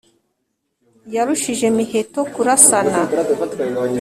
yarushije 1.15 1.65
miheto 1.77 2.19
kurasana, 2.33 2.97